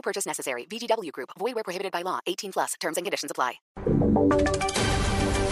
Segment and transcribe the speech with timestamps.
[0.00, 0.64] No purchase necessary.
[0.64, 1.30] VGW Group.
[1.38, 2.20] Void where prohibited by law.
[2.26, 2.74] 18 plus.
[2.80, 3.60] Terms and conditions apply.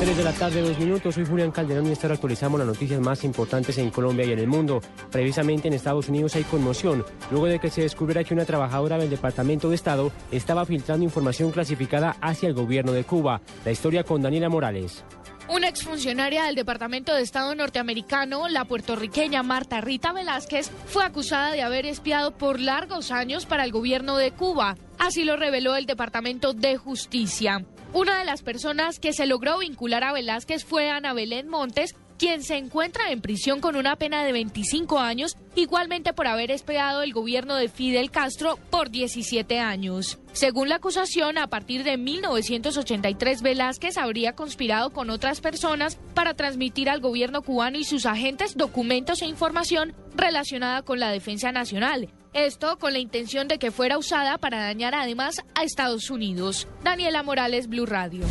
[0.00, 1.14] 3 de la tarde, dos minutos.
[1.14, 4.40] Soy Julián Calderón y esta hora actualizamos las noticias más importantes en Colombia y en
[4.40, 4.80] el mundo.
[5.12, 9.10] Precisamente en Estados Unidos hay conmoción luego de que se descubriera que una trabajadora del
[9.10, 13.42] Departamento de Estado estaba filtrando información clasificada hacia el gobierno de Cuba.
[13.64, 15.04] La historia con Daniela Morales.
[15.48, 21.62] Una exfuncionaria del Departamento de Estado norteamericano, la puertorriqueña Marta Rita Velázquez, fue acusada de
[21.62, 24.76] haber espiado por largos años para el gobierno de Cuba.
[24.98, 27.64] Así lo reveló el Departamento de Justicia.
[27.92, 32.44] Una de las personas que se logró vincular a Velázquez fue Ana Belén Montes, quien
[32.44, 37.12] se encuentra en prisión con una pena de 25 años, igualmente por haber espiado el
[37.12, 40.20] gobierno de Fidel Castro por 17 años.
[40.30, 46.88] Según la acusación, a partir de 1983 Velázquez habría conspirado con otras personas para transmitir
[46.88, 52.08] al gobierno cubano y sus agentes documentos e información relacionada con la defensa nacional.
[52.34, 56.68] Esto con la intención de que fuera usada para dañar además a Estados Unidos.
[56.84, 58.24] Daniela Morales, Blue Radio.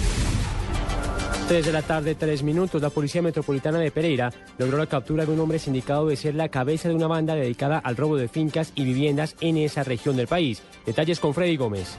[1.52, 2.82] 3 de la tarde, 3 minutos.
[2.82, 6.48] La Policía Metropolitana de Pereira logró la captura de un hombre sindicado de ser la
[6.48, 10.28] cabeza de una banda dedicada al robo de fincas y viviendas en esa región del
[10.28, 10.64] país.
[10.86, 11.98] Detalles con Freddy Gómez.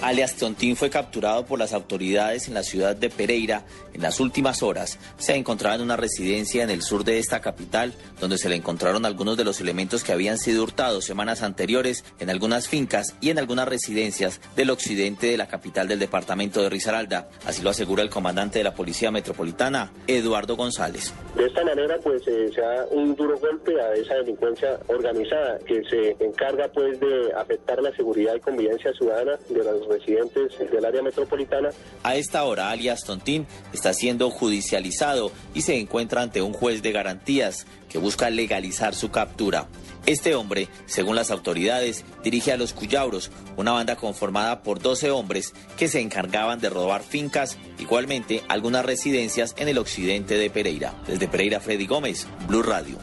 [0.00, 4.62] Alias Tontín fue capturado por las autoridades en la ciudad de Pereira en las últimas
[4.62, 4.96] horas.
[5.18, 9.04] Se encontraba en una residencia en el sur de esta capital, donde se le encontraron
[9.04, 13.40] algunos de los elementos que habían sido hurtados semanas anteriores en algunas fincas y en
[13.40, 17.28] algunas residencias del occidente de la capital del departamento de Risaralda.
[17.44, 21.12] Así lo asegura el comandante de la Policía Metropolitana, Eduardo González.
[21.34, 25.82] De esta manera, pues eh, se da un duro golpe a esa delincuencia organizada que
[25.90, 31.02] se encarga pues de afectar la seguridad y convivencia ciudadana de los residentes del área
[31.02, 31.70] metropolitana.
[32.02, 36.92] A esta hora, alias Tontín está siendo judicializado y se encuentra ante un juez de
[36.92, 39.66] garantías que busca legalizar su captura.
[40.06, 45.52] Este hombre, según las autoridades, dirige a los Cuyauros, una banda conformada por 12 hombres
[45.76, 50.94] que se encargaban de robar fincas, igualmente algunas residencias en el occidente de Pereira.
[51.06, 52.96] Desde Pereira, Freddy Gómez, Blue Radio.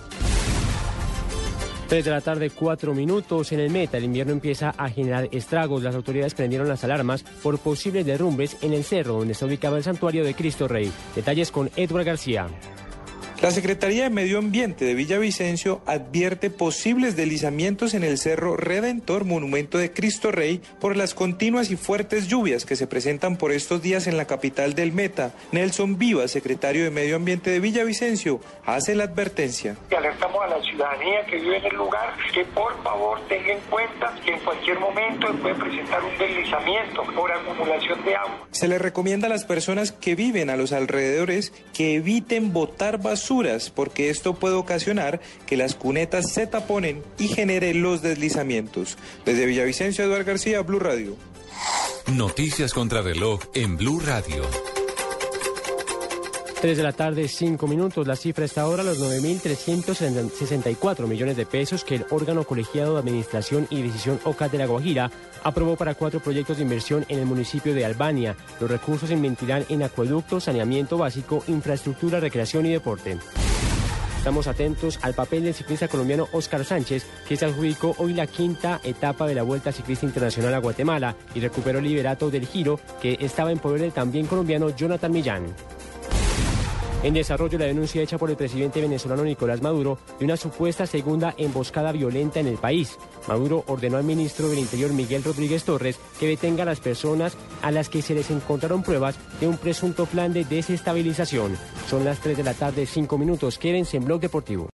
[1.88, 3.52] 3 de la tarde, 4 minutos.
[3.52, 5.84] En el Meta, el invierno empieza a generar estragos.
[5.84, 9.84] Las autoridades prendieron las alarmas por posibles derrumbes en el cerro donde está ubicado el
[9.84, 10.92] santuario de Cristo Rey.
[11.16, 12.48] Detalles con Edward García.
[13.42, 19.78] La Secretaría de Medio Ambiente de Villavicencio advierte posibles deslizamientos en el Cerro Redentor, monumento
[19.78, 24.08] de Cristo Rey, por las continuas y fuertes lluvias que se presentan por estos días
[24.08, 25.34] en la capital del Meta.
[25.52, 29.76] Nelson Viva, secretario de Medio Ambiente de Villavicencio, hace la advertencia.
[29.96, 34.16] Alertamos a la ciudadanía que vive en el lugar que por favor tenga en cuenta
[34.24, 38.48] que en cualquier momento puede presentar un deslizamiento por acumulación de agua.
[38.52, 43.25] Se le recomienda a las personas que viven a los alrededores que eviten botar basura
[43.74, 48.98] porque esto puede ocasionar que las cunetas se taponen y genere los deslizamientos.
[49.26, 51.16] Desde Villavicencio, Eduardo García, Blue Radio.
[52.14, 54.75] Noticias contra reloj en Blue Radio.
[56.62, 58.08] 3 de la tarde, 5 minutos.
[58.08, 63.68] La cifra está ahora los 9.364 millones de pesos que el órgano colegiado de administración
[63.70, 65.12] y decisión OCA de la Guajira
[65.44, 68.36] aprobó para cuatro proyectos de inversión en el municipio de Albania.
[68.60, 73.18] Los recursos se invertirán en acueducto, saneamiento básico, infraestructura, recreación y deporte.
[74.18, 78.82] Estamos atentos al papel del ciclista colombiano Oscar Sánchez, que se adjudicó hoy la quinta
[78.84, 83.18] etapa de la Vuelta Ciclista Internacional a Guatemala y recuperó el liderato del giro que
[83.20, 85.46] estaba en poder del también colombiano Jonathan Millán.
[87.06, 91.36] En desarrollo, la denuncia hecha por el presidente venezolano Nicolás Maduro de una supuesta segunda
[91.38, 92.98] emboscada violenta en el país.
[93.28, 97.70] Maduro ordenó al ministro del Interior Miguel Rodríguez Torres que detenga a las personas a
[97.70, 101.56] las que se les encontraron pruebas de un presunto plan de desestabilización.
[101.88, 103.60] Son las 3 de la tarde, 5 minutos.
[103.60, 104.72] Quédense en Blog Deportivo.